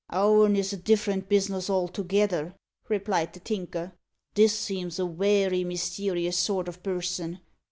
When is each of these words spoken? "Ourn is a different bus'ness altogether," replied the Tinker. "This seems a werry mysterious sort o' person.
"Ourn 0.11 0.55
is 0.55 0.73
a 0.73 0.77
different 0.77 1.29
bus'ness 1.29 1.69
altogether," 1.69 2.55
replied 2.89 3.33
the 3.33 3.39
Tinker. 3.39 3.93
"This 4.33 4.57
seems 4.57 4.97
a 4.97 5.05
werry 5.05 5.63
mysterious 5.63 6.37
sort 6.37 6.67
o' 6.67 6.71
person. 6.71 7.39